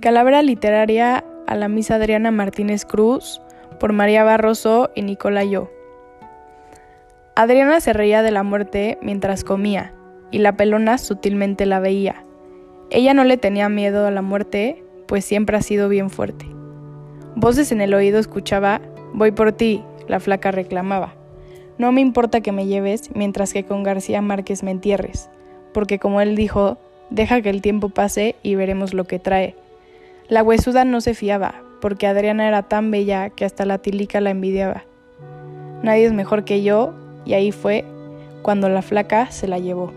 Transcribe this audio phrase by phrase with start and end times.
[0.00, 3.40] Calavera literaria a la Miss Adriana Martínez Cruz
[3.78, 5.70] por María Barroso y Nicola Yo.
[7.34, 9.92] Adriana se reía de la muerte mientras comía
[10.30, 12.24] y la pelona sutilmente la veía.
[12.90, 16.46] Ella no le tenía miedo a la muerte, pues siempre ha sido bien fuerte.
[17.34, 18.80] Voces en el oído escuchaba,
[19.12, 21.14] voy por ti, la flaca reclamaba.
[21.78, 25.28] No me importa que me lleves mientras que con García Márquez me entierres,
[25.74, 26.78] porque como él dijo,
[27.10, 29.54] deja que el tiempo pase y veremos lo que trae.
[30.28, 34.30] La huesuda no se fiaba, porque Adriana era tan bella que hasta la tilica la
[34.30, 34.84] envidiaba.
[35.82, 37.84] Nadie es mejor que yo, y ahí fue
[38.42, 39.92] cuando la flaca se la llevó.